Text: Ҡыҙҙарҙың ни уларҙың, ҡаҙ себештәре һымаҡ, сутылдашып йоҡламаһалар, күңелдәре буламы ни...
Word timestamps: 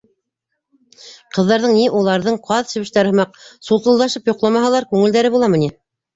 Ҡыҙҙарҙың 1.37 1.75
ни 1.79 1.83
уларҙың, 1.99 2.39
ҡаҙ 2.47 2.73
себештәре 2.73 3.13
һымаҡ, 3.13 3.37
сутылдашып 3.69 4.33
йоҡламаһалар, 4.35 4.91
күңелдәре 4.97 5.35
буламы 5.39 5.63
ни... 5.67 5.71